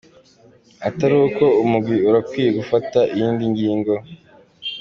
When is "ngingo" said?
3.51-3.93